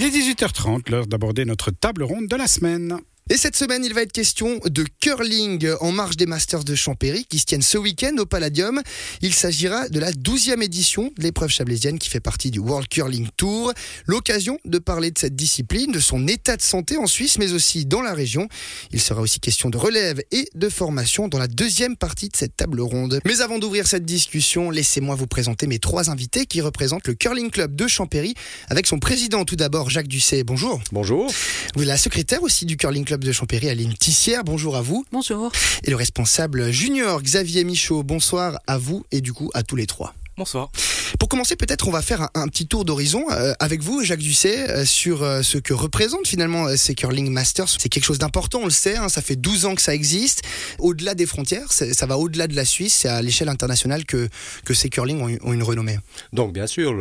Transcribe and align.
Il 0.00 0.04
est 0.04 0.10
18h30, 0.10 0.92
l'heure 0.92 1.08
d'aborder 1.08 1.44
notre 1.44 1.72
table 1.72 2.04
ronde 2.04 2.28
de 2.28 2.36
la 2.36 2.46
semaine. 2.46 3.00
Et 3.30 3.36
cette 3.36 3.56
semaine, 3.56 3.84
il 3.84 3.92
va 3.92 4.00
être 4.00 4.12
question 4.12 4.58
de 4.64 4.86
curling 5.00 5.68
en 5.80 5.92
marge 5.92 6.16
des 6.16 6.24
Masters 6.24 6.64
de 6.64 6.74
Champéry 6.74 7.26
qui 7.26 7.38
se 7.38 7.44
tiennent 7.44 7.60
ce 7.60 7.76
week-end 7.76 8.16
au 8.16 8.24
Palladium. 8.24 8.80
Il 9.20 9.34
s'agira 9.34 9.86
de 9.90 10.00
la 10.00 10.12
12e 10.12 10.62
édition 10.62 11.12
de 11.18 11.22
l'épreuve 11.24 11.50
chablaisienne 11.50 11.98
qui 11.98 12.08
fait 12.08 12.20
partie 12.20 12.50
du 12.50 12.58
World 12.58 12.88
Curling 12.88 13.28
Tour. 13.36 13.74
L'occasion 14.06 14.58
de 14.64 14.78
parler 14.78 15.10
de 15.10 15.18
cette 15.18 15.36
discipline, 15.36 15.92
de 15.92 16.00
son 16.00 16.26
état 16.26 16.56
de 16.56 16.62
santé 16.62 16.96
en 16.96 17.06
Suisse, 17.06 17.36
mais 17.38 17.52
aussi 17.52 17.84
dans 17.84 18.00
la 18.00 18.14
région. 18.14 18.48
Il 18.92 19.00
sera 19.00 19.20
aussi 19.20 19.40
question 19.40 19.68
de 19.68 19.76
relève 19.76 20.22
et 20.32 20.48
de 20.54 20.68
formation 20.70 21.28
dans 21.28 21.38
la 21.38 21.48
deuxième 21.48 21.98
partie 21.98 22.30
de 22.30 22.36
cette 22.36 22.56
table 22.56 22.80
ronde. 22.80 23.20
Mais 23.26 23.42
avant 23.42 23.58
d'ouvrir 23.58 23.86
cette 23.86 24.06
discussion, 24.06 24.70
laissez-moi 24.70 25.16
vous 25.16 25.26
présenter 25.26 25.66
mes 25.66 25.78
trois 25.78 26.08
invités 26.08 26.46
qui 26.46 26.62
représentent 26.62 27.06
le 27.06 27.14
Curling 27.14 27.50
Club 27.50 27.76
de 27.76 27.88
Champéry 27.88 28.32
avec 28.68 28.86
son 28.86 28.98
président 28.98 29.44
tout 29.44 29.56
d'abord, 29.56 29.90
Jacques 29.90 30.08
Dusset. 30.08 30.44
Bonjour. 30.44 30.80
Bonjour. 30.92 31.30
Vous 31.74 31.82
êtes 31.82 31.88
la 31.88 31.98
secrétaire 31.98 32.42
aussi 32.42 32.64
du 32.64 32.78
Curling 32.78 33.04
Club 33.04 33.17
de 33.24 33.32
Champéry, 33.32 33.68
Aline 33.68 33.94
Tissière. 33.94 34.44
Bonjour 34.44 34.76
à 34.76 34.82
vous. 34.82 35.04
Bonjour. 35.12 35.50
Et 35.84 35.90
le 35.90 35.96
responsable 35.96 36.70
junior, 36.70 37.22
Xavier 37.22 37.64
Michaud. 37.64 38.02
Bonsoir 38.02 38.58
à 38.66 38.78
vous 38.78 39.04
et 39.12 39.20
du 39.20 39.32
coup 39.32 39.50
à 39.54 39.62
tous 39.62 39.76
les 39.76 39.86
trois. 39.86 40.14
Bonsoir. 40.36 40.70
Pour 41.18 41.28
commencer, 41.28 41.56
peut-être 41.56 41.88
on 41.88 41.90
va 41.90 42.02
faire 42.02 42.28
un, 42.34 42.48
petit 42.48 42.66
tour 42.66 42.84
d'horizon 42.84 43.24
euh, 43.30 43.52
avec 43.60 43.82
vous, 43.82 44.02
Jacques 44.02 44.20
Dusset, 44.20 44.70
euh, 44.70 44.84
sur 44.84 45.22
euh, 45.22 45.42
ce 45.42 45.58
que 45.58 45.74
représentent 45.74 46.26
finalement 46.26 46.66
euh, 46.66 46.76
ces 46.76 46.94
Curling 46.94 47.30
Masters. 47.30 47.68
C'est 47.78 47.88
quelque 47.88 48.04
chose 48.04 48.18
d'important, 48.18 48.60
on 48.62 48.64
le 48.64 48.70
sait, 48.70 48.96
hein, 48.96 49.08
ça 49.08 49.22
fait 49.22 49.36
12 49.36 49.66
ans 49.66 49.74
que 49.74 49.82
ça 49.82 49.94
existe. 49.94 50.42
Au-delà 50.78 51.14
des 51.14 51.26
frontières, 51.26 51.72
ça 51.72 52.06
va 52.06 52.18
au-delà 52.18 52.46
de 52.46 52.56
la 52.56 52.64
Suisse, 52.64 52.94
c'est 52.94 53.08
à 53.08 53.22
l'échelle 53.22 53.48
internationale 53.48 54.04
que, 54.04 54.28
que 54.64 54.74
ces 54.74 54.88
curling 54.88 55.38
ont, 55.42 55.52
une 55.52 55.62
renommée. 55.62 55.98
Donc 56.32 56.52
bien 56.52 56.66
sûr, 56.66 56.94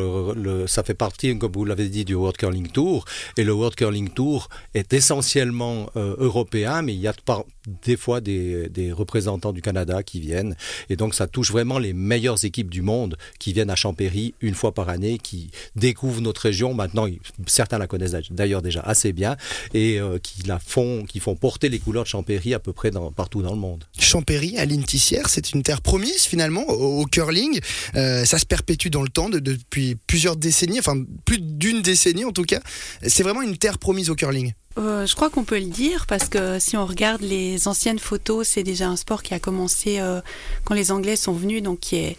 ça 0.67 0.83
fait 0.83 0.93
partie, 0.93 1.37
comme 1.37 1.51
vous 1.51 1.65
l'avez 1.65 1.89
dit, 1.89 2.05
du 2.05 2.15
World 2.15 2.37
Curling 2.37 2.67
Tour. 2.67 3.05
Et 3.37 3.43
le 3.43 3.53
World 3.53 3.75
Curling 3.75 4.09
Tour 4.09 4.49
est 4.73 4.93
essentiellement 4.93 5.89
euh, 5.95 6.15
européen, 6.19 6.81
mais 6.81 6.93
il 6.93 6.99
y 6.99 7.07
a 7.07 7.13
par, 7.25 7.43
des 7.83 7.97
fois 7.97 8.21
des, 8.21 8.91
représentants 8.91 9.53
du 9.53 9.61
Canada 9.61 10.03
qui 10.03 10.19
viennent. 10.19 10.55
Et 10.89 10.95
donc 10.95 11.13
ça 11.13 11.27
touche 11.27 11.51
vraiment 11.51 11.79
les 11.79 11.93
meilleures 11.93 12.43
équipes 12.45 12.69
du 12.69 12.81
monde 12.81 13.17
qui 13.39 13.53
viennent 13.53 13.69
à 13.69 13.75
Champéry 13.75 14.33
une 14.41 14.55
fois 14.55 14.73
par 14.73 14.89
année, 14.89 15.17
qui 15.17 15.49
découvrent 15.75 16.21
notre 16.21 16.41
région. 16.41 16.73
Maintenant, 16.73 17.07
certains 17.45 17.77
la 17.77 17.87
connaissent 17.87 18.15
d'ailleurs 18.31 18.61
déjà 18.61 18.81
assez 18.81 19.13
bien 19.13 19.35
et 19.73 19.99
euh, 19.99 20.17
qui 20.19 20.43
la 20.43 20.59
font, 20.59 21.05
qui 21.05 21.19
font 21.19 21.35
porter 21.35 21.69
les 21.69 21.79
couleurs 21.79 22.03
de 22.03 22.09
Champéry 22.09 22.53
à 22.53 22.59
peu 22.59 22.73
près 22.73 22.91
partout 23.15 23.41
dans 23.41 23.53
le 23.53 23.59
monde. 23.59 23.83
Champéry, 23.99 24.57
Aline 24.57 24.83
Tissière, 24.83 25.29
c'est 25.29 25.53
une 25.53 25.63
terre 25.63 25.81
promise 25.81 26.23
finalement 26.23 26.63
au, 26.67 27.05
curling. 27.05 27.59
Euh, 27.95 28.25
ça 28.25 28.39
se 28.39 28.45
perpétue 28.45 28.89
dans 28.89 29.03
le 29.03 29.09
temps 29.09 29.29
de- 29.29 29.39
depuis 29.39 29.95
plusieurs 30.07 30.35
décennies, 30.35 30.79
enfin 30.79 31.03
plus 31.25 31.39
d'une 31.39 31.81
décennie 31.81 32.25
en 32.25 32.31
tout 32.31 32.43
cas. 32.43 32.61
C'est 33.05 33.23
vraiment 33.23 33.41
une 33.41 33.57
terre 33.57 33.77
promise 33.77 34.09
au 34.09 34.15
curling. 34.15 34.53
Euh, 34.77 35.07
je 35.07 35.15
crois 35.15 35.29
qu'on 35.29 35.43
peut 35.43 35.57
le 35.57 35.65
dire 35.65 36.05
parce 36.07 36.29
que 36.29 36.59
si 36.59 36.77
on 36.77 36.85
regarde 36.85 37.21
les 37.21 37.67
anciennes 37.67 37.99
photos, 37.99 38.47
c'est 38.47 38.63
déjà 38.63 38.87
un 38.87 38.95
sport 38.95 39.23
qui 39.23 39.33
a 39.33 39.39
commencé 39.39 39.99
euh, 39.99 40.21
quand 40.65 40.75
les 40.75 40.91
Anglais 40.91 41.15
sont 41.15 41.33
venus, 41.33 41.63
donc 41.63 41.79
qui 41.79 41.95
est, 41.95 42.17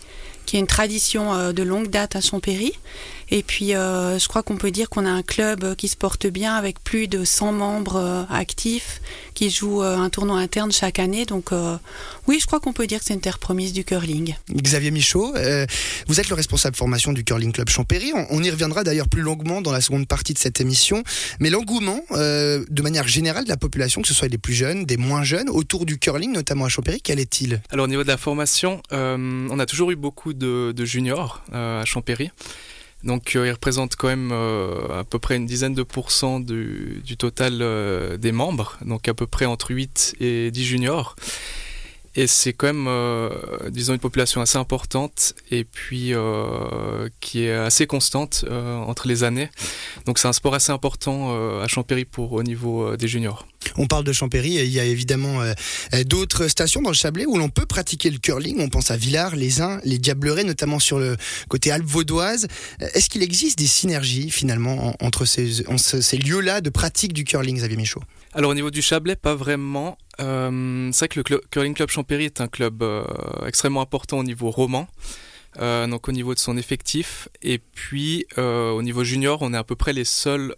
qui 0.48 0.56
est 0.56 0.60
une 0.60 0.66
tradition 0.66 1.34
euh, 1.34 1.52
de 1.52 1.62
longue 1.62 1.90
date 1.90 2.16
à 2.16 2.22
Champéry. 2.22 2.72
Et 3.30 3.42
puis, 3.42 3.74
euh, 3.74 4.18
je 4.18 4.26
crois 4.28 4.42
qu'on 4.42 4.56
peut 4.56 4.70
dire 4.70 4.88
qu'on 4.88 5.04
a 5.04 5.10
un 5.10 5.22
club 5.22 5.62
euh, 5.62 5.74
qui 5.74 5.88
se 5.88 5.96
porte 5.96 6.26
bien 6.26 6.54
avec 6.54 6.82
plus 6.82 7.08
de 7.08 7.24
100 7.24 7.52
membres 7.52 7.96
euh, 7.96 8.22
actifs 8.30 9.02
qui 9.34 9.50
jouent 9.50 9.82
euh, 9.82 9.98
un 9.98 10.08
tournoi 10.08 10.38
interne 10.38 10.72
chaque 10.72 10.98
année. 10.98 11.26
Donc, 11.26 11.52
euh, 11.52 11.76
oui, 12.26 12.38
je 12.40 12.46
crois 12.46 12.58
qu'on 12.60 12.72
peut 12.72 12.86
dire 12.86 13.00
que 13.00 13.04
c'est 13.04 13.12
une 13.12 13.20
terre 13.20 13.38
promise 13.38 13.74
du 13.74 13.84
curling. 13.84 14.34
Xavier 14.50 14.90
Michaud, 14.90 15.34
euh, 15.36 15.66
vous 16.06 16.20
êtes 16.20 16.30
le 16.30 16.34
responsable 16.34 16.74
formation 16.76 17.12
du 17.12 17.22
Curling 17.22 17.52
Club 17.52 17.68
Champéry. 17.68 18.12
On, 18.14 18.26
on 18.30 18.42
y 18.42 18.50
reviendra 18.50 18.82
d'ailleurs 18.82 19.08
plus 19.08 19.20
longuement 19.20 19.60
dans 19.60 19.72
la 19.72 19.82
seconde 19.82 20.08
partie 20.08 20.32
de 20.32 20.38
cette 20.38 20.62
émission. 20.62 21.02
Mais 21.38 21.50
l'engouement, 21.50 22.00
euh, 22.12 22.64
de 22.70 22.80
manière 22.82 23.06
générale, 23.06 23.44
de 23.44 23.50
la 23.50 23.58
population, 23.58 24.00
que 24.00 24.08
ce 24.08 24.14
soit 24.14 24.28
des 24.28 24.38
plus 24.38 24.54
jeunes, 24.54 24.86
des 24.86 24.96
moins 24.96 25.22
jeunes, 25.22 25.50
autour 25.50 25.84
du 25.84 25.98
curling, 25.98 26.32
notamment 26.32 26.64
à 26.64 26.68
Champéry, 26.70 27.02
quel 27.02 27.20
est-il? 27.20 27.60
Alors 27.70 27.84
au 27.84 27.88
niveau 27.88 28.04
de 28.04 28.08
la 28.08 28.16
formation, 28.16 28.80
euh, 28.92 29.46
on 29.50 29.58
a 29.58 29.66
toujours 29.66 29.90
eu 29.90 29.96
beaucoup 29.96 30.32
de, 30.38 30.84
juniors 30.84 31.42
euh, 31.52 31.82
à 31.82 31.84
Champéry. 31.84 32.30
Donc 33.04 33.36
euh, 33.36 33.46
ils 33.46 33.52
représentent 33.52 33.96
quand 33.96 34.08
même 34.08 34.30
euh, 34.32 35.00
à 35.00 35.04
peu 35.04 35.18
près 35.18 35.36
une 35.36 35.46
dizaine 35.46 35.74
de 35.74 35.82
pourcents 35.82 36.40
du, 36.40 37.02
total 37.18 37.58
des 38.18 38.32
membres, 38.32 38.76
donc 38.84 39.08
à 39.08 39.14
peu 39.14 39.26
près 39.26 39.44
entre 39.44 39.70
8 39.72 40.16
et 40.20 40.50
10 40.50 40.64
juniors. 40.64 41.16
Et 42.20 42.26
c'est 42.26 42.52
quand 42.52 42.66
même, 42.66 42.86
euh, 42.88 43.30
disons, 43.70 43.92
une 43.94 44.00
population 44.00 44.40
assez 44.40 44.58
importante 44.58 45.34
et 45.52 45.62
puis 45.62 46.12
euh, 46.14 47.08
qui 47.20 47.44
est 47.44 47.52
assez 47.52 47.86
constante 47.86 48.44
euh, 48.50 48.74
entre 48.76 49.06
les 49.06 49.22
années. 49.22 49.48
Donc 50.04 50.18
c'est 50.18 50.26
un 50.26 50.32
sport 50.32 50.54
assez 50.54 50.72
important 50.72 51.60
à 51.62 51.68
Champéry 51.68 52.04
pour 52.04 52.32
au 52.32 52.42
niveau 52.42 52.96
des 52.96 53.06
juniors. 53.06 53.46
On 53.76 53.86
parle 53.86 54.02
de 54.02 54.12
Champéry, 54.12 54.56
et 54.58 54.64
il 54.64 54.70
y 54.72 54.80
a 54.80 54.84
évidemment 54.84 55.42
d'autres 56.06 56.48
stations 56.48 56.82
dans 56.82 56.90
le 56.90 56.96
Chablais 56.96 57.26
où 57.26 57.36
l'on 57.38 57.50
peut 57.50 57.66
pratiquer 57.66 58.10
le 58.10 58.18
curling. 58.18 58.56
On 58.60 58.68
pense 58.68 58.90
à 58.90 58.96
Villars, 58.96 59.36
les 59.36 59.60
Uns, 59.60 59.80
les 59.84 59.98
Diablerets, 59.98 60.44
notamment 60.44 60.78
sur 60.80 60.98
le 60.98 61.16
côté 61.48 61.70
Alpes 61.70 61.86
vaudoise. 61.86 62.48
Euh, 62.82 62.88
Est-ce 62.94 63.08
qu'il 63.10 63.22
existe 63.22 63.58
des 63.58 63.66
synergies 63.66 64.30
finalement 64.30 64.88
en- 64.88 65.06
entre 65.06 65.24
ces, 65.24 65.64
ces 65.76 66.16
lieux-là 66.18 66.60
de 66.62 66.70
pratique 66.70 67.12
du 67.12 67.22
curling, 67.24 67.56
Xavier 67.58 67.76
Michaud? 67.76 68.02
Alors 68.32 68.50
au 68.50 68.54
niveau 68.54 68.70
du 68.70 68.82
Chablais, 68.82 69.16
pas 69.16 69.34
vraiment. 69.34 69.98
Euh, 70.20 70.90
c'est 70.92 70.98
vrai 71.12 71.22
que 71.22 71.32
le 71.34 71.40
Curling 71.50 71.74
Club 71.74 71.90
Champéry 71.90 72.24
est 72.24 72.40
un 72.40 72.48
club 72.48 72.82
euh, 72.82 73.04
extrêmement 73.46 73.80
important 73.80 74.18
au 74.18 74.24
niveau 74.24 74.50
roman, 74.50 74.88
euh, 75.60 75.86
donc 75.86 76.08
au 76.08 76.12
niveau 76.12 76.34
de 76.34 76.38
son 76.40 76.56
effectif. 76.56 77.28
Et 77.42 77.58
puis 77.58 78.26
euh, 78.36 78.70
au 78.72 78.82
niveau 78.82 79.04
junior, 79.04 79.38
on 79.42 79.54
est 79.54 79.56
à 79.56 79.64
peu 79.64 79.76
près 79.76 79.92
les 79.92 80.04
seuls 80.04 80.54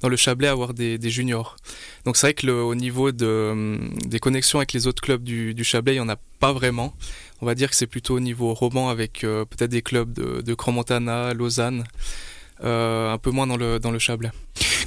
dans 0.00 0.08
le 0.08 0.16
Chablais 0.16 0.48
à 0.48 0.52
avoir 0.52 0.72
des, 0.74 0.98
des 0.98 1.10
juniors. 1.10 1.56
Donc 2.04 2.16
c'est 2.16 2.28
vrai 2.28 2.34
que 2.34 2.46
le, 2.46 2.62
au 2.62 2.74
niveau 2.74 3.10
de, 3.12 3.78
des 4.06 4.20
connexions 4.20 4.60
avec 4.60 4.72
les 4.72 4.86
autres 4.86 5.02
clubs 5.02 5.22
du, 5.22 5.52
du 5.52 5.64
Chablais, 5.64 5.94
il 5.94 6.00
n'y 6.00 6.04
en 6.04 6.08
a 6.08 6.18
pas 6.38 6.52
vraiment. 6.52 6.94
On 7.40 7.46
va 7.46 7.54
dire 7.54 7.70
que 7.70 7.76
c'est 7.76 7.86
plutôt 7.88 8.16
au 8.16 8.20
niveau 8.20 8.54
roman 8.54 8.88
avec 8.90 9.20
peut-être 9.22 9.70
des 9.70 9.82
clubs 9.82 10.12
de, 10.12 10.42
de 10.42 10.54
Crans-Montana, 10.54 11.34
Lausanne. 11.34 11.84
euh, 12.64 13.12
un 13.12 13.18
peu 13.18 13.30
moins 13.30 13.46
dans 13.46 13.56
le, 13.56 13.78
dans 13.78 13.90
le 13.90 13.98
Chablais. 13.98 14.30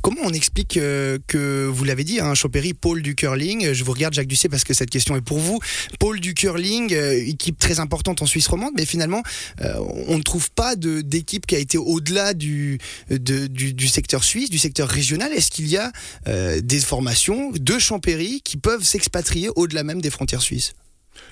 Comment 0.01 0.21
on 0.23 0.33
explique 0.33 0.77
euh, 0.77 1.17
que, 1.27 1.67
vous 1.67 1.83
l'avez 1.83 2.03
dit, 2.03 2.19
hein, 2.19 2.33
Champéry, 2.33 2.73
pôle 2.73 3.01
du 3.01 3.15
curling, 3.15 3.73
je 3.73 3.83
vous 3.83 3.91
regarde 3.91 4.13
Jacques 4.13 4.27
Dusset 4.27 4.49
parce 4.49 4.63
que 4.63 4.73
cette 4.73 4.89
question 4.89 5.15
est 5.15 5.21
pour 5.21 5.39
vous, 5.39 5.59
pôle 5.99 6.19
du 6.19 6.33
curling, 6.33 6.93
euh, 6.93 7.13
équipe 7.25 7.59
très 7.59 7.79
importante 7.79 8.21
en 8.21 8.25
Suisse 8.25 8.47
romande, 8.47 8.73
mais 8.75 8.85
finalement, 8.85 9.23
euh, 9.61 9.73
on 10.07 10.17
ne 10.17 10.23
trouve 10.23 10.51
pas 10.51 10.75
d'équipe 10.75 11.45
qui 11.45 11.55
a 11.55 11.59
été 11.59 11.77
au-delà 11.77 12.33
du, 12.33 12.79
secteur 13.87 14.23
suisse, 14.23 14.49
du 14.49 14.57
secteur 14.59 14.89
régional. 14.89 15.31
Est-ce 15.31 15.51
qu'il 15.51 15.67
y 15.67 15.77
a 15.77 15.91
euh, 16.27 16.61
des 16.61 16.79
formations 16.79 17.51
de 17.51 17.79
Champéry 17.79 18.41
qui 18.43 18.57
peuvent 18.57 18.83
s'expatrier 18.83 19.49
au-delà 19.55 19.83
même 19.83 20.01
des 20.01 20.09
frontières 20.09 20.41
suisses? 20.41 20.73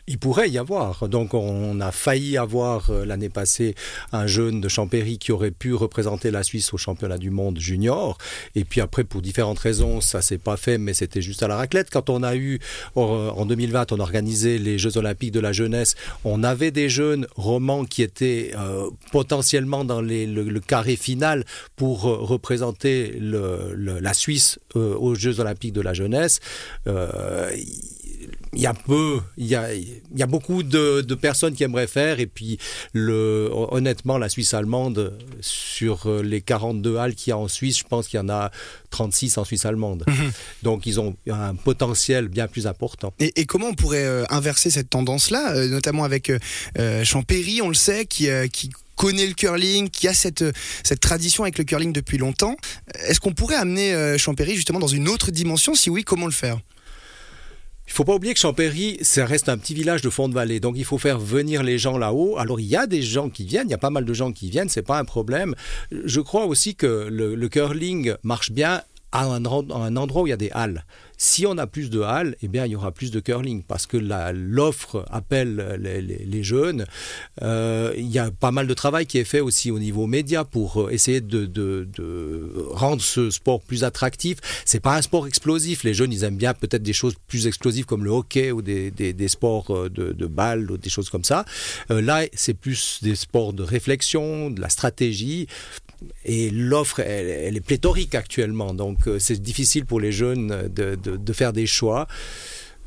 Il 0.07 0.17
pourrait 0.17 0.49
y 0.49 0.57
avoir. 0.57 1.07
Donc 1.07 1.33
on 1.33 1.79
a 1.79 1.91
failli 1.91 2.37
avoir 2.37 2.89
euh, 2.89 3.05
l'année 3.05 3.29
passée 3.29 3.75
un 4.11 4.27
jeune 4.27 4.61
de 4.61 4.67
Champéry 4.67 5.17
qui 5.17 5.31
aurait 5.31 5.51
pu 5.51 5.73
représenter 5.73 6.31
la 6.31 6.43
Suisse 6.43 6.73
au 6.73 6.77
championnat 6.77 7.17
du 7.17 7.29
monde 7.29 7.59
junior. 7.59 8.17
Et 8.55 8.63
puis 8.63 8.81
après, 8.81 9.03
pour 9.03 9.21
différentes 9.21 9.59
raisons, 9.59 10.01
ça 10.01 10.21
s'est 10.21 10.37
pas 10.37 10.57
fait, 10.57 10.77
mais 10.77 10.93
c'était 10.93 11.21
juste 11.21 11.43
à 11.43 11.47
la 11.47 11.57
raclette. 11.57 11.89
Quand 11.89 12.09
on 12.09 12.23
a 12.23 12.35
eu, 12.35 12.59
euh, 12.97 13.29
en 13.29 13.45
2020, 13.45 13.91
on 13.91 13.99
a 13.99 14.03
organisé 14.03 14.57
les 14.57 14.77
Jeux 14.77 14.97
olympiques 14.97 15.31
de 15.31 15.39
la 15.39 15.51
jeunesse, 15.51 15.95
on 16.23 16.43
avait 16.43 16.71
des 16.71 16.89
jeunes 16.89 17.27
romans 17.35 17.85
qui 17.85 18.01
étaient 18.01 18.51
euh, 18.57 18.89
potentiellement 19.11 19.83
dans 19.85 20.01
le, 20.01 20.59
carré 20.59 20.95
final 20.95 21.43
pour 21.75 22.03
représenter 22.03 23.17
la 23.19 24.13
Suisse 24.13 24.59
aux 24.75 25.15
Jeux 25.15 25.39
olympiques 25.39 25.73
de 25.73 25.81
la 25.81 25.93
jeunesse. 25.93 26.39
Il 28.53 28.61
y 28.61 28.65
a 28.65 28.73
peu, 28.73 29.19
il 29.37 29.47
y 29.47 29.55
a, 29.55 29.73
il 29.73 30.01
y 30.15 30.23
a 30.23 30.27
beaucoup 30.27 30.63
de, 30.63 31.01
de 31.01 31.15
personnes 31.15 31.53
qui 31.53 31.63
aimeraient 31.63 31.87
faire 31.87 32.19
et 32.19 32.27
puis 32.27 32.57
le, 32.93 33.49
honnêtement 33.51 34.17
la 34.17 34.29
Suisse 34.29 34.53
allemande 34.53 35.17
sur 35.39 36.07
euh, 36.07 36.21
les 36.21 36.41
42 36.41 36.97
halles 36.97 37.15
qu'il 37.15 37.31
y 37.31 37.33
a 37.33 37.37
en 37.37 37.47
Suisse, 37.47 37.79
je 37.79 37.83
pense 37.85 38.07
qu'il 38.07 38.17
y 38.17 38.21
en 38.21 38.29
a 38.29 38.51
36 38.89 39.37
en 39.37 39.45
Suisse 39.45 39.65
allemande. 39.65 40.05
Donc 40.63 40.85
ils 40.85 40.99
ont 40.99 41.15
un 41.29 41.55
potentiel 41.55 42.27
bien 42.27 42.47
plus 42.47 42.67
important. 42.67 43.13
Et, 43.19 43.31
et 43.39 43.45
comment 43.45 43.67
on 43.67 43.73
pourrait 43.73 44.05
euh, 44.05 44.25
inverser 44.29 44.69
cette 44.69 44.89
tendance-là, 44.89 45.53
euh, 45.53 45.67
notamment 45.67 46.03
avec 46.03 46.29
euh, 46.29 47.03
Champéry, 47.03 47.61
on 47.61 47.69
le 47.69 47.73
sait, 47.75 48.05
qui, 48.05 48.29
euh, 48.29 48.47
qui 48.47 48.69
connaît 48.95 49.25
le 49.27 49.33
curling, 49.33 49.89
qui 49.89 50.07
a 50.07 50.13
cette, 50.13 50.43
cette 50.83 50.99
tradition 50.99 51.43
avec 51.43 51.57
le 51.57 51.63
curling 51.63 51.91
depuis 51.91 52.17
longtemps. 52.17 52.55
Est-ce 53.07 53.19
qu'on 53.19 53.33
pourrait 53.33 53.55
amener 53.55 54.15
Champéry 54.19 54.55
justement 54.55 54.77
dans 54.77 54.87
une 54.87 55.07
autre 55.07 55.31
dimension? 55.31 55.73
Si 55.73 55.89
oui, 55.89 56.03
comment 56.03 56.27
le 56.27 56.31
faire? 56.31 56.59
Il 57.91 57.93
faut 57.93 58.05
pas 58.05 58.15
oublier 58.15 58.33
que 58.33 58.39
Champéry, 58.39 58.97
ça 59.01 59.25
reste 59.25 59.49
un 59.49 59.57
petit 59.57 59.73
village 59.73 60.01
de 60.01 60.09
fond 60.09 60.29
de 60.29 60.33
vallée, 60.33 60.61
donc 60.61 60.75
il 60.77 60.85
faut 60.85 60.97
faire 60.97 61.19
venir 61.19 61.61
les 61.61 61.77
gens 61.77 61.97
là-haut. 61.97 62.37
Alors 62.37 62.61
il 62.61 62.65
y 62.65 62.77
a 62.77 62.87
des 62.87 63.01
gens 63.01 63.29
qui 63.29 63.43
viennent, 63.43 63.67
il 63.67 63.71
y 63.71 63.73
a 63.73 63.77
pas 63.77 63.89
mal 63.89 64.05
de 64.05 64.13
gens 64.13 64.31
qui 64.31 64.49
viennent, 64.49 64.69
c'est 64.69 64.81
pas 64.81 64.97
un 64.97 65.03
problème. 65.03 65.55
Je 65.91 66.21
crois 66.21 66.45
aussi 66.45 66.73
que 66.75 67.09
le, 67.11 67.35
le 67.35 67.49
curling 67.49 68.13
marche 68.23 68.51
bien 68.51 68.81
à 69.11 69.25
un, 69.25 69.45
endroit 69.45 70.23
où 70.23 70.27
il 70.27 70.31
y 70.31 70.33
a 70.33 70.37
des 70.37 70.51
halles. 70.51 70.85
Si 71.17 71.45
on 71.45 71.57
a 71.59 71.67
plus 71.67 71.89
de 71.91 72.01
halles, 72.01 72.35
eh 72.41 72.47
bien, 72.47 72.65
il 72.65 72.71
y 72.71 72.75
aura 72.75 72.91
plus 72.91 73.11
de 73.11 73.19
curling 73.19 73.61
parce 73.61 73.85
que 73.85 73.97
l'offre 73.97 75.05
appelle 75.11 75.77
les, 75.79 76.43
jeunes. 76.43 76.85
Euh, 77.43 77.93
il 77.95 78.07
y 78.07 78.17
a 78.17 78.31
pas 78.31 78.51
mal 78.51 78.65
de 78.65 78.73
travail 78.73 79.05
qui 79.05 79.19
est 79.19 79.23
fait 79.23 79.39
aussi 79.39 79.69
au 79.69 79.77
niveau 79.77 80.07
média 80.07 80.43
pour 80.43 80.89
essayer 80.89 81.21
de, 81.21 81.87
rendre 82.71 83.01
ce 83.01 83.29
sport 83.29 83.61
plus 83.61 83.83
attractif. 83.83 84.37
C'est 84.65 84.79
pas 84.79 84.97
un 84.97 85.01
sport 85.03 85.27
explosif. 85.27 85.83
Les 85.83 85.93
jeunes, 85.93 86.11
ils 86.11 86.23
aiment 86.23 86.37
bien 86.37 86.55
peut-être 86.55 86.81
des 86.81 86.93
choses 86.93 87.13
plus 87.27 87.45
explosives 87.45 87.85
comme 87.85 88.03
le 88.03 88.09
hockey 88.09 88.51
ou 88.51 88.63
des, 88.63 89.27
sports 89.27 89.89
de, 89.89 90.13
de 90.13 90.25
balles 90.25 90.71
ou 90.71 90.77
des 90.77 90.89
choses 90.89 91.09
comme 91.09 91.23
ça. 91.23 91.45
Euh, 91.91 92.01
là, 92.01 92.23
c'est 92.33 92.55
plus 92.55 92.99
des 93.03 93.15
sports 93.15 93.53
de 93.53 93.63
réflexion, 93.63 94.49
de 94.49 94.59
la 94.59 94.69
stratégie. 94.69 95.47
Et 96.25 96.49
l'offre, 96.49 96.99
elle, 96.99 97.27
elle, 97.27 97.57
est 97.57 97.61
pléthorique 97.61 98.15
actuellement. 98.15 98.73
Donc, 98.73 99.07
euh, 99.07 99.19
c'est 99.19 99.41
difficile 99.41 99.85
pour 99.85 99.99
les 99.99 100.11
jeunes 100.11 100.69
de, 100.73 100.95
de, 100.95 101.17
de 101.17 101.33
faire 101.33 101.53
des 101.53 101.65
choix. 101.65 102.07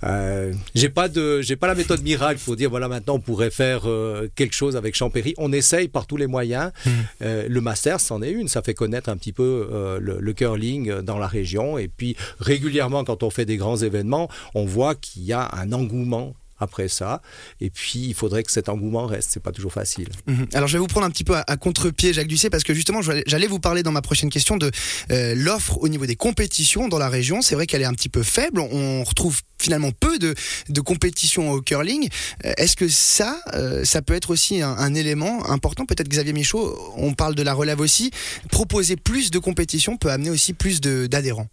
Euh, 0.04 0.52
j'ai 0.74 0.88
pas 0.88 1.08
de, 1.08 1.40
j'ai 1.40 1.56
pas 1.56 1.66
la 1.66 1.74
méthode 1.74 2.02
miracle 2.02 2.40
pour 2.44 2.56
dire 2.56 2.68
voilà 2.68 2.88
maintenant 2.88 3.14
on 3.14 3.20
pourrait 3.20 3.50
faire 3.50 3.88
euh, 3.88 4.28
quelque 4.34 4.54
chose 4.54 4.76
avec 4.76 4.94
Champéry. 4.94 5.34
On 5.38 5.52
essaye 5.52 5.88
par 5.88 6.06
tous 6.06 6.16
les 6.16 6.26
moyens. 6.26 6.72
Mmh. 6.84 6.90
Euh, 7.22 7.48
le 7.48 7.60
Masters 7.60 8.00
c'en 8.00 8.22
est 8.22 8.30
une, 8.30 8.48
ça 8.48 8.62
fait 8.62 8.74
connaître 8.74 9.08
un 9.08 9.16
petit 9.16 9.32
peu 9.32 9.68
le, 10.00 10.18
le, 10.20 10.32
curling 10.32 11.00
dans 11.00 11.18
la 11.18 11.26
région. 11.26 11.78
Et 11.78 11.88
puis 11.88 12.16
régulièrement 12.38 13.04
quand 13.04 13.22
on 13.22 13.30
fait 13.30 13.46
des 13.46 13.56
grands 13.56 13.76
événements, 13.76 14.28
on 14.54 14.64
voit 14.64 14.94
qu'il 14.94 15.22
y 15.22 15.32
a 15.32 15.50
un 15.54 15.72
engouement 15.72 16.34
après 16.58 16.88
ça. 16.88 17.20
Et 17.60 17.70
puis, 17.70 18.00
il 18.00 18.14
faudrait 18.14 18.42
que 18.42 18.52
cet 18.52 18.68
engouement 18.68 19.06
reste. 19.06 19.30
C'est 19.32 19.42
pas 19.42 19.52
toujours 19.52 19.72
facile. 19.72 20.08
Mmh. 20.26 20.44
Alors, 20.54 20.68
je 20.68 20.74
vais 20.74 20.78
vous 20.78 20.86
prendre 20.86 21.06
un 21.06 21.10
petit 21.10 21.24
peu 21.24 21.34
à, 21.36 21.56
contre-pied, 21.56 22.12
Jacques 22.12 22.28
Ducé, 22.28 22.50
parce 22.50 22.64
que 22.64 22.74
justement, 22.74 23.00
j'allais 23.02 23.46
vous 23.46 23.58
parler 23.60 23.82
dans 23.82 23.92
ma 23.92 24.02
prochaine 24.02 24.30
question 24.30 24.56
de 24.56 24.70
euh, 25.10 25.34
l'offre 25.34 25.78
au 25.78 25.88
niveau 25.88 26.06
des 26.06 26.16
compétitions 26.16 26.88
dans 26.88 26.98
la 26.98 27.08
région. 27.08 27.42
C'est 27.42 27.54
vrai 27.54 27.66
qu'elle 27.66 27.82
est 27.82 27.86
un 27.86 27.94
petit 27.94 28.08
peu 28.08 28.22
faible. 28.22 28.60
On 28.60 29.04
retrouve 29.04 29.40
finalement 29.58 29.92
peu 29.92 30.18
de, 30.18 30.34
compétitions 30.80 31.50
au 31.52 31.60
curling. 31.62 32.08
Est-ce 32.42 32.76
que 32.76 32.88
ça, 32.88 33.40
euh, 33.54 33.84
ça 33.84 34.02
peut 34.02 34.14
être 34.14 34.30
aussi 34.30 34.60
un, 34.60 34.70
un 34.70 34.94
élément 34.94 35.48
important? 35.50 35.86
Peut-être 35.86 36.08
Xavier 36.08 36.32
Michaud, 36.32 36.76
on 36.96 37.14
parle 37.14 37.34
de 37.34 37.42
la 37.42 37.54
relève 37.54 37.80
aussi. 37.80 38.10
Proposer 38.50 38.96
plus 38.96 39.30
de 39.30 39.38
compétitions 39.38 39.96
peut 39.96 40.10
amener 40.10 40.30
aussi 40.30 40.52
plus 40.52 40.80
d'adhérents. 40.80 41.48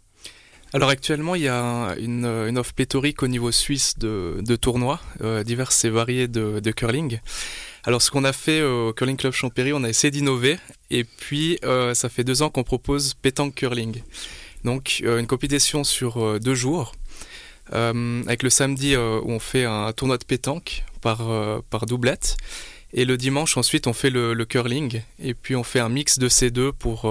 Alors 0.73 0.89
actuellement, 0.89 1.35
il 1.35 1.41
y 1.41 1.49
a 1.49 1.95
une, 1.99 2.25
offre 2.57 2.73
pléthorique 2.73 3.23
au 3.23 3.27
niveau 3.27 3.51
suisse 3.51 3.97
de, 3.97 4.55
tournois 4.55 5.01
euh, 5.21 5.43
divers 5.43 5.71
et 5.83 5.89
variés 5.89 6.27
de, 6.29 6.71
curling. 6.71 7.19
Alors 7.83 8.01
ce 8.01 8.09
qu'on 8.09 8.23
a 8.23 8.31
fait 8.31 8.61
au 8.61 8.93
Curling 8.93 9.17
Club 9.17 9.33
Champéry, 9.33 9.73
on 9.73 9.83
a 9.83 9.89
essayé 9.89 10.11
d'innover 10.11 10.57
et 10.89 11.03
puis 11.03 11.57
euh, 11.65 11.93
ça 11.93 12.09
fait 12.09 12.23
deux 12.23 12.41
ans 12.41 12.49
qu'on 12.49 12.63
propose 12.63 13.15
pétanque 13.15 13.55
curling. 13.55 14.01
Donc 14.63 15.01
euh, 15.03 15.19
une 15.19 15.27
compétition 15.27 15.83
sur 15.83 16.39
deux 16.39 16.55
jours. 16.55 16.93
Avec 17.73 18.43
le 18.43 18.49
samedi 18.49 18.97
où 18.97 19.31
on 19.31 19.39
fait 19.39 19.63
un 19.63 19.93
tournoi 19.93 20.17
de 20.17 20.25
pétanque 20.25 20.83
par 20.99 21.85
doublette 21.87 22.35
et 22.93 23.05
le 23.05 23.17
dimanche 23.17 23.57
ensuite 23.57 23.87
on 23.87 23.93
fait 23.93 24.09
le, 24.09 24.33
curling 24.45 25.01
et 25.23 25.33
puis 25.33 25.55
on 25.55 25.63
fait 25.63 25.79
un 25.79 25.89
mix 25.89 26.19
de 26.19 26.27
ces 26.29 26.51
deux 26.51 26.71
pour, 26.71 27.01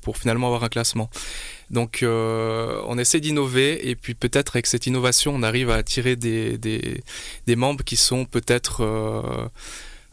pour 0.00 0.16
finalement 0.16 0.46
avoir 0.46 0.64
un 0.64 0.68
classement. 0.68 1.10
Donc 1.70 2.02
euh, 2.02 2.80
on 2.86 2.98
essaie 2.98 3.20
d'innover 3.20 3.88
et 3.88 3.94
puis 3.94 4.14
peut-être 4.14 4.56
avec 4.56 4.66
cette 4.66 4.86
innovation 4.86 5.32
on 5.34 5.42
arrive 5.42 5.70
à 5.70 5.76
attirer 5.76 6.16
des, 6.16 6.58
des, 6.58 7.02
des 7.46 7.56
membres 7.56 7.84
qui 7.84 7.96
sont 7.96 8.24
peut-être 8.24 8.82
euh, 8.82 9.46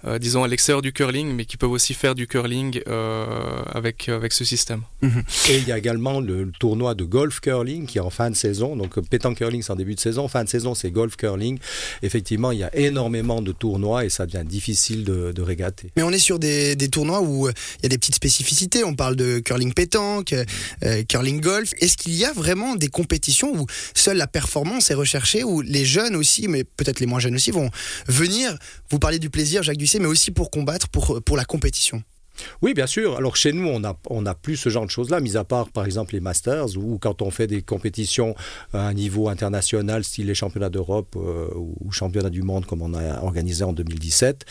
euh, 0.08 0.20
disons 0.20 0.44
à 0.44 0.48
l'extérieur 0.48 0.82
du 0.82 0.94
curling, 0.94 1.34
mais 1.34 1.46
qui 1.46 1.58
peuvent 1.58 1.72
aussi 1.72 1.94
faire 1.94 2.16
du 2.16 2.28
curling 2.28 2.82
euh, 2.88 3.26
avec, 3.74 4.10
avec 4.10 4.34
ce 4.34 4.46
système. 4.46 4.82
Mmh. 5.02 5.20
Et 5.50 5.58
il 5.58 5.68
y 5.68 5.72
a 5.72 5.78
également 5.78 6.20
le, 6.20 6.46
le, 6.46 6.52
tournoi 6.60 6.96
de 6.96 7.04
golf 7.04 7.40
curling 7.40 7.86
qui 7.86 7.98
est 7.98 8.02
en 8.02 8.10
fin 8.10 8.30
de 8.30 8.36
saison. 8.36 8.76
Donc 8.76 9.00
pétanque 9.10 9.38
curling 9.38 9.62
c'est 9.62 9.72
en 9.72 9.76
début 9.76 9.96
de 9.96 10.00
saison, 10.00 10.28
fin 10.28 10.44
de 10.44 10.50
saison 10.50 10.76
c'est 10.76 10.92
golf 10.92 11.16
curling. 11.18 11.60
Effectivement, 12.02 12.52
il 12.52 12.60
y 12.60 12.64
a 12.64 12.76
énormément 12.76 13.42
de 13.42 13.52
tournois 13.52 14.06
et 14.06 14.10
ça 14.10 14.26
devient 14.26 14.46
difficile 14.46 15.04
de, 15.04 15.32
de 15.32 15.42
régater. 15.42 15.92
Mais 15.96 16.04
on 16.04 16.12
est 16.12 16.20
sur 16.20 16.40
des, 16.40 16.76
des, 16.76 16.90
tournois 16.90 17.22
où 17.22 17.50
il 17.50 17.84
y 17.84 17.86
a 17.86 17.90
des 17.90 17.98
petites 17.98 18.16
spécificités. 18.16 18.84
On 18.84 18.96
parle 18.96 19.16
de 19.16 19.40
curling 19.40 19.74
pétanque, 19.74 20.34
euh, 20.84 21.04
curling 21.04 21.42
golf. 21.42 21.74
Est-ce 21.80 21.98
qu'il 21.98 22.14
y 22.14 22.26
a 22.26 22.34
vraiment 22.34 22.76
des 22.76 22.88
compétitions 22.88 23.54
où 23.56 23.66
seule 23.94 24.18
la 24.18 24.28
performance 24.28 24.90
est 24.92 24.96
recherchée, 24.96 25.44
où 25.44 25.62
les 25.62 25.86
jeunes 25.86 26.16
aussi, 26.16 26.48
mais 26.48 26.64
peut-être 26.64 27.00
les 27.00 27.06
moins 27.06 27.20
jeunes 27.20 27.36
aussi, 27.36 27.52
vont 27.52 27.70
venir 28.08 28.58
Vous 28.90 29.00
parlez 29.00 29.20
du 29.20 29.30
plaisir, 29.30 29.64
Jacques 29.64 29.78
Ducé, 29.78 29.97
mais 30.00 30.08
aussi 30.08 30.32
pour 30.32 30.52
combattre, 30.52 30.90
pour, 30.90 31.22
pour 31.24 31.38
la 31.38 31.46
compétition. 31.46 32.04
Oui, 32.62 32.74
bien 32.74 32.88
sûr. 32.88 33.18
Alors 33.18 33.36
chez 33.36 33.54
nous, 33.54 33.68
on 33.68 33.80
n'a 33.80 33.96
on 34.10 34.26
a 34.26 34.34
plus 34.34 34.58
ce 34.58 34.70
genre 34.70 34.86
de 34.86 34.92
choses-là, 34.92 35.20
mis 35.20 35.38
à 35.38 35.44
part 35.44 35.70
par 35.70 35.86
exemple 35.86 36.14
les 36.14 36.20
Masters, 36.20 36.78
ou 36.78 36.98
quand 36.98 37.22
on 37.22 37.32
fait 37.32 37.48
des 37.48 37.62
compétitions 37.62 38.36
à 38.74 38.88
un 38.88 38.94
niveau 38.94 39.30
international, 39.30 40.04
style 40.04 40.28
les 40.28 40.36
championnats 40.36 40.70
d'Europe 40.70 41.16
euh, 41.16 41.48
ou 41.56 41.92
championnats 41.92 42.30
du 42.30 42.42
monde 42.42 42.66
comme 42.66 42.82
on 42.82 42.94
a 42.94 43.22
organisé 43.22 43.64
en 43.64 43.74
2017. 43.74 44.46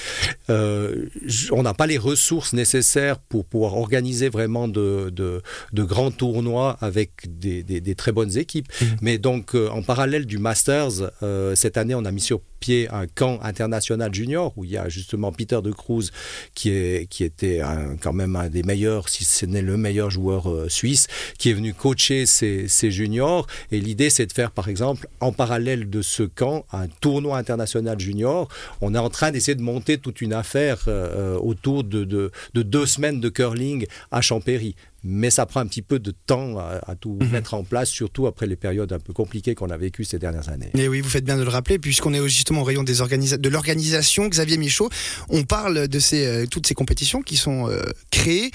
Euh, 0.51 1.07
on 1.53 1.63
n'a 1.63 1.75
pas 1.75 1.87
les 1.87 1.99
ressources 1.99 2.53
nécessaires 2.53 3.19
pour 3.19 3.45
pouvoir 3.45 3.77
organiser 3.77 4.29
vraiment 4.29 4.69
de, 4.69 5.11
de, 5.11 5.43
de 5.73 5.83
grands 5.83 6.11
tournois 6.11 6.77
avec 6.81 7.11
des, 7.27 7.63
des, 7.63 7.81
des, 7.81 7.95
très 7.95 8.13
bonnes 8.13 8.37
équipes. 8.37 8.69
Mmh. 8.81 8.85
Mais 9.03 9.19
donc 9.19 9.55
euh, 9.55 9.69
en 9.69 9.83
parallèle 9.83 10.27
du 10.27 10.39
Masters, 10.39 11.11
euh, 11.23 11.55
cette 11.55 11.77
année, 11.77 11.95
on 11.95 12.05
a 12.05 12.13
mis 12.13 12.21
sur 12.21 12.41
pied 12.61 12.89
un 12.91 13.07
camp 13.07 13.39
international 13.43 14.13
junior 14.15 14.53
où 14.57 14.65
il 14.65 14.71
y 14.71 14.77
a 14.77 14.89
justement 14.89 15.33
Peter 15.33 15.61
de 15.63 15.71
Cruz 15.73 16.11
qui, 16.55 16.71
est, 16.71 17.07
qui 17.09 17.25
était 17.25 17.61
quand 18.01 18.13
même 18.13 18.37
un 18.37 18.49
des 18.49 18.63
meilleurs, 18.63 19.09
si 19.09 19.25
ce 19.25 19.47
n'est 19.47 19.63
le 19.63 19.77
meilleur 19.77 20.11
joueur 20.11 20.51
euh, 20.51 20.69
suisse, 20.69 21.07
qui 21.39 21.51
est 21.51 21.55
venu 21.55 21.75
coacher 21.75 22.27
ces 22.27 22.91
juniors. 22.91 23.47
Et 23.71 23.81
l'idée, 23.81 24.11
c'est 24.11 24.27
de 24.27 24.33
faire, 24.33 24.51
par 24.51 24.69
exemple, 24.69 25.09
en 25.21 25.33
parallèle 25.33 25.91
de 25.91 26.03
ce 26.03 26.23
camp, 26.23 26.65
un 26.73 26.87
tournoi 26.89 27.39
international 27.39 27.99
junior. 27.99 28.49
On 28.81 28.95
est 28.95 28.99
en 28.99 29.11
train 29.11 29.31
d'essayer 29.31 29.55
de 29.55 29.63
monter 29.63 29.99
toute 29.99 30.21
une 30.21 30.33
affaire 30.33 30.85
euh, 30.89 31.37
autour 31.39 31.85
de, 31.85 32.05
de, 32.05 32.31
de 32.55 32.63
deux 32.63 32.87
semaines 32.87 33.21
de 33.21 33.29
curling 33.29 33.87
à 34.11 34.21
Champéry 34.21 34.75
mais 35.07 35.31
ça 35.31 35.47
prend 35.47 35.61
un 35.61 35.67
petit 35.67 35.83
peu 35.83 35.99
de 35.99 36.11
temps 36.11 36.59
à, 36.59 36.81
à 36.87 36.95
tout 36.97 37.19
mmh. 37.21 37.29
mettre 37.29 37.55
en 37.55 37.65
place, 37.65 37.89
surtout 37.89 38.27
après 38.27 38.47
les 38.47 38.57
périodes 38.57 38.93
un 38.93 38.99
peu 38.99 39.13
compliquées 39.13 39.55
qu'on 39.55 39.71
a 39.71 39.77
vécues 39.77 40.05
ces 40.05 40.19
dernières 40.19 40.49
années. 40.49 40.71
Et 40.75 40.89
oui, 40.89 41.01
vous 41.01 41.09
faites 41.09 41.25
bien 41.25 41.37
de 41.37 41.43
le 41.43 41.49
rappeler, 41.49 41.79
puisqu'on 41.79 42.13
est 42.13 42.29
justement 42.29 42.63
au 42.63 42.65
rayon 42.65 42.83
des 42.83 42.97
de 42.97 43.49
l'organisation. 43.49 44.29
Xavier 44.29 44.57
Michaud, 44.57 44.91
on 45.29 45.45
parle 45.45 45.89
de 45.89 45.99
ces, 45.99 46.27
euh, 46.27 46.47
toutes 46.47 46.67
ces 46.67 46.75
compétitions 46.75 47.23
qui 47.23 47.37
sont 47.37 47.69
euh, 47.69 47.83
créées. 48.11 48.51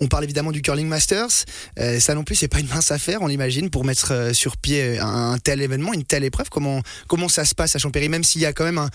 On 0.00 0.08
parle 0.08 0.24
évidemment 0.24 0.52
du 0.52 0.62
Curling 0.62 0.86
Masters. 0.86 1.44
Euh, 1.78 1.98
ça 2.00 2.14
non 2.14 2.24
plus, 2.24 2.34
c'est 2.34 2.48
pas 2.48 2.60
une 2.60 2.68
mince 2.68 2.90
affaire, 2.90 3.22
on 3.22 3.26
l'imagine, 3.26 3.70
pour 3.70 3.84
mettre 3.84 4.30
sur 4.32 4.56
pied 4.56 4.98
un, 4.98 5.32
un, 5.32 5.38
tel 5.38 5.62
événement, 5.62 5.92
une 5.92 6.04
telle 6.04 6.24
épreuve. 6.24 6.50
Comment, 6.50 6.82
comment 7.08 7.28
ça 7.28 7.44
se 7.44 7.54
passe 7.54 7.74
à 7.76 7.78
Champéry, 7.78 8.08
même 8.08 8.24
s'il 8.24 8.42
y 8.42 8.46
a 8.46 8.52
quand 8.52 8.64
même 8.64 8.78
un, 8.78 8.90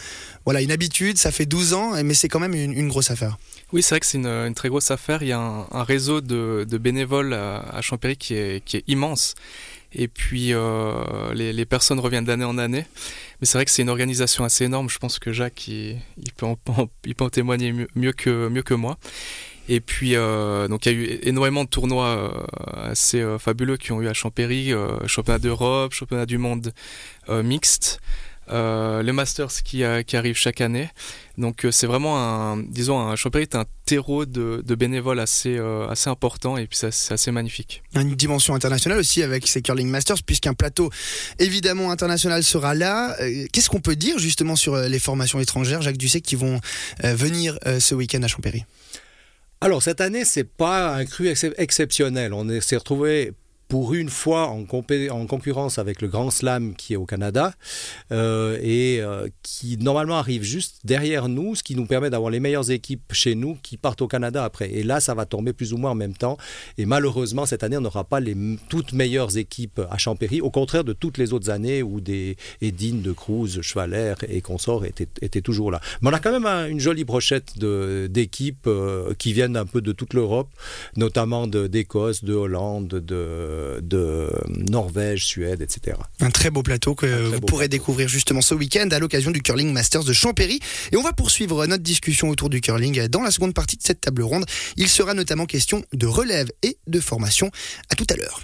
voilà, 0.45 0.61
une 0.61 0.71
habitude, 0.71 1.17
ça 1.17 1.31
fait 1.31 1.45
12 1.45 1.73
ans, 1.73 2.03
mais 2.03 2.13
c'est 2.13 2.27
quand 2.27 2.39
même 2.39 2.53
une, 2.53 2.73
une 2.73 2.87
grosse 2.87 3.09
affaire. 3.09 3.37
Oui, 3.73 3.81
c'est 3.81 3.95
vrai 3.95 3.99
que 4.01 4.05
c'est 4.05 4.17
une, 4.17 4.53
très 4.53 4.67
grosse 4.67 4.91
affaire. 4.91 5.23
Il 5.23 5.29
y 5.29 5.31
a 5.31 5.39
un, 5.39 5.83
réseau 5.83 6.19
de, 6.19 6.65
bénévoles 6.77 7.33
à, 7.33 7.79
Champéry 7.81 8.17
qui 8.17 8.35
est, 8.35 8.83
immense. 8.87 9.35
Et 9.93 10.07
puis, 10.07 10.53
euh, 10.53 11.33
les, 11.33 11.65
personnes 11.65 11.99
reviennent 11.99 12.25
d'année 12.25 12.45
en 12.45 12.57
année. 12.57 12.85
Mais 13.39 13.47
c'est 13.47 13.57
vrai 13.57 13.65
que 13.65 13.71
c'est 13.71 13.81
une 13.81 13.89
organisation 13.89 14.43
assez 14.43 14.65
énorme. 14.65 14.89
Je 14.89 14.99
pense 14.99 15.19
que 15.19 15.31
Jacques, 15.31 15.67
il, 15.69 16.01
peut, 16.37 16.45
en, 16.45 17.29
témoigner 17.29 17.73
mieux, 17.95 18.11
que, 18.11 18.73
moi. 18.73 18.97
Et 19.69 19.79
puis, 19.79 20.15
euh, 20.15 20.67
donc 20.67 20.85
il 20.85 20.91
y 20.91 20.95
a 20.95 20.97
eu 20.97 21.19
énormément 21.23 21.63
de 21.63 21.69
tournois 21.69 22.07
euh, 22.07 22.89
assez 22.89 23.23
fabuleux 23.39 23.77
qui 23.77 23.93
ont 23.93 24.01
eu 24.01 24.07
à 24.07 24.13
Champéry, 24.13 24.73
championnat 25.05 25.39
d'Europe, 25.39 25.93
championnat 25.93 26.25
du 26.25 26.37
monde 26.37 26.73
mixte. 27.29 28.01
Euh, 28.51 29.01
les 29.01 29.11
Masters 29.11 29.63
qui, 29.63 29.83
a, 29.83 30.03
qui 30.03 30.17
arrivent 30.17 30.35
chaque 30.35 30.61
année. 30.61 30.89
Donc 31.37 31.65
euh, 31.65 31.71
c'est 31.71 31.87
vraiment 31.87 32.19
un, 32.19 32.57
disons, 32.57 32.99
un 32.99 33.15
Champéry 33.15 33.43
est 33.43 33.55
un 33.55 33.65
terreau 33.85 34.25
de, 34.25 34.61
de 34.65 34.75
bénévoles 34.75 35.19
assez, 35.19 35.57
euh, 35.57 35.87
assez 35.87 36.09
important 36.09 36.57
et 36.57 36.67
puis 36.67 36.77
c'est 36.77 37.13
assez 37.13 37.31
magnifique. 37.31 37.81
Une 37.95 38.15
dimension 38.15 38.53
internationale 38.53 38.99
aussi 38.99 39.23
avec 39.23 39.47
ces 39.47 39.61
Curling 39.61 39.87
Masters 39.87 40.23
puisqu'un 40.25 40.53
plateau 40.53 40.91
évidemment 41.39 41.91
international 41.91 42.43
sera 42.43 42.73
là. 42.75 43.15
Euh, 43.21 43.45
Qu'est-ce 43.51 43.69
qu'on 43.69 43.79
peut 43.79 43.95
dire 43.95 44.19
justement 44.19 44.55
sur 44.55 44.75
les 44.75 44.99
formations 44.99 45.39
étrangères, 45.39 45.81
Jacques 45.81 45.97
Ducet, 45.97 46.21
qui 46.21 46.35
vont 46.35 46.59
euh, 47.03 47.15
venir 47.15 47.57
ce 47.79 47.95
week-end 47.95 48.21
à 48.23 48.27
Champéry? 48.27 48.65
Alors 49.61 49.83
cette 49.83 50.01
année, 50.01 50.25
c'est 50.25 50.43
pas 50.43 50.95
un 50.95 51.05
cru 51.05 51.27
ex 51.27 51.45
exceptionnel. 51.57 52.33
On 52.33 52.59
s'est 52.61 52.77
retrouvé 52.77 53.33
pour 53.71 53.93
une 53.93 54.09
fois 54.09 54.49
en, 54.49 54.63
en, 54.63 55.25
concurrence 55.27 55.79
avec 55.79 56.01
le 56.01 56.09
Grand 56.09 56.29
Slam 56.29 56.75
qui 56.75 56.91
est 56.91 56.97
au 56.97 57.05
Canada 57.05 57.53
euh, 58.11 58.57
et 58.61 58.99
euh, 58.99 59.29
qui 59.43 59.77
normalement 59.77 60.17
arrive 60.17 60.43
juste 60.43 60.81
derrière 60.83 61.29
nous, 61.29 61.55
ce 61.55 61.63
qui 61.63 61.77
nous 61.77 61.85
permet 61.85 62.09
d'avoir 62.09 62.31
les 62.31 62.41
meilleures 62.41 62.69
équipes 62.69 63.13
chez 63.13 63.33
nous 63.33 63.57
qui 63.63 63.77
partent 63.77 64.01
au 64.01 64.09
Canada 64.09 64.43
après. 64.43 64.69
Et 64.73 64.83
là, 64.83 64.99
ça 64.99 65.13
va 65.13 65.25
tomber 65.25 65.53
plus 65.53 65.71
ou 65.71 65.77
moins 65.77 65.91
en 65.91 65.95
même 65.95 66.13
temps. 66.13 66.35
Et 66.77 66.85
malheureusement, 66.85 67.45
cette 67.45 67.63
année, 67.63 67.77
on 67.77 67.81
n'aura 67.81 68.03
pas 68.03 68.19
les 68.19 68.35
toutes 68.67 68.91
meilleures 68.91 69.37
équipes 69.37 69.79
à 69.89 69.97
Champéry, 69.97 70.41
au 70.41 70.49
contraire 70.49 70.83
de 70.83 70.91
toutes 70.91 71.17
les 71.17 71.31
autres 71.31 71.49
années 71.49 71.81
où 71.81 72.01
des 72.01 72.35
Edine, 72.61 73.01
de 73.01 73.13
Cruz, 73.13 73.61
Chevaler 73.61 74.15
et 74.27 74.41
consorts 74.41 74.83
étaient, 74.83 75.41
toujours 75.41 75.71
là. 75.71 75.79
Mais 76.01 76.09
on 76.09 76.13
a 76.13 76.19
quand 76.19 76.33
même 76.33 76.45
un, 76.45 76.67
une 76.67 76.81
jolie 76.81 77.05
brochette 77.05 77.57
d'équipes 77.57 78.67
euh, 78.67 79.13
qui 79.17 79.31
viennent 79.31 79.55
un 79.55 79.65
peu 79.65 79.79
de 79.79 79.93
toute 79.93 80.13
l'Europe, 80.13 80.49
notamment 80.97 81.47
d'Écosse, 81.47 82.25
de 82.25 82.33
Hollande, 82.33 82.89
de 82.89 83.60
de 83.81 84.29
Norvège, 84.47 85.25
Suède, 85.25 85.61
etc. 85.61 85.97
Un 86.19 86.31
très 86.31 86.49
beau 86.49 86.63
plateau 86.63 86.95
que 86.95 87.05
très 87.05 87.23
vous 87.23 87.41
pourrez 87.41 87.65
plateau. 87.65 87.77
découvrir 87.77 88.07
justement 88.07 88.41
ce 88.41 88.53
week-end 88.55 88.87
à 88.91 88.99
l'occasion 88.99 89.31
du 89.31 89.41
Curling 89.41 89.71
Masters 89.71 90.03
de 90.03 90.13
Champéry. 90.13 90.59
Et 90.91 90.97
on 90.97 91.03
va 91.03 91.13
poursuivre 91.13 91.65
notre 91.65 91.83
discussion 91.83 92.29
autour 92.29 92.49
du 92.49 92.61
curling 92.61 93.07
dans 93.07 93.21
la 93.21 93.31
seconde 93.31 93.53
partie 93.53 93.77
de 93.77 93.83
cette 93.83 94.01
table 94.01 94.21
ronde. 94.21 94.45
Il 94.77 94.87
sera 94.87 95.13
notamment 95.13 95.45
question 95.45 95.83
de 95.93 96.07
relève 96.07 96.49
et 96.63 96.77
de 96.87 96.99
formation. 96.99 97.51
À 97.89 97.95
tout 97.95 98.07
à 98.09 98.15
l'heure. 98.15 98.39